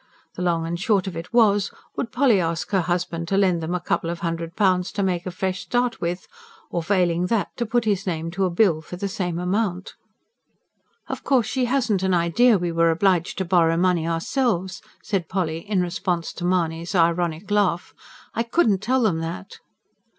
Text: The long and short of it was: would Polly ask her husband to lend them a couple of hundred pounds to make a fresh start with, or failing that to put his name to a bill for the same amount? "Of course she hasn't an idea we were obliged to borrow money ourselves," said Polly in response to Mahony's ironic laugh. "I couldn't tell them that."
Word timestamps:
The 0.33 0.41
long 0.41 0.65
and 0.65 0.79
short 0.79 1.05
of 1.05 1.15
it 1.15 1.31
was: 1.31 1.69
would 1.95 2.11
Polly 2.11 2.39
ask 2.41 2.71
her 2.71 2.81
husband 2.81 3.27
to 3.27 3.37
lend 3.37 3.61
them 3.61 3.75
a 3.75 3.79
couple 3.79 4.09
of 4.09 4.21
hundred 4.21 4.55
pounds 4.55 4.91
to 4.93 5.03
make 5.03 5.27
a 5.27 5.29
fresh 5.29 5.61
start 5.61 6.01
with, 6.01 6.27
or 6.71 6.81
failing 6.81 7.27
that 7.27 7.55
to 7.57 7.67
put 7.67 7.85
his 7.85 8.07
name 8.07 8.31
to 8.31 8.45
a 8.45 8.49
bill 8.49 8.81
for 8.81 8.95
the 8.95 9.07
same 9.07 9.37
amount? 9.37 9.93
"Of 11.07 11.23
course 11.23 11.45
she 11.45 11.65
hasn't 11.65 12.01
an 12.01 12.15
idea 12.15 12.57
we 12.57 12.71
were 12.71 12.89
obliged 12.89 13.37
to 13.37 13.45
borrow 13.45 13.77
money 13.77 14.07
ourselves," 14.07 14.81
said 15.03 15.29
Polly 15.29 15.59
in 15.69 15.81
response 15.83 16.33
to 16.33 16.45
Mahony's 16.45 16.95
ironic 16.95 17.51
laugh. 17.51 17.93
"I 18.33 18.41
couldn't 18.41 18.81
tell 18.81 19.03
them 19.03 19.19
that." 19.19 19.59